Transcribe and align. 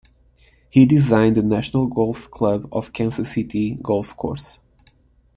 He 0.67 0.87
designed 0.87 1.35
the 1.35 1.43
National 1.43 1.85
Golf 1.85 2.31
Club 2.31 2.67
of 2.71 2.91
Kansas 2.91 3.31
City 3.31 3.77
golf 3.83 4.17
course. 4.17 4.57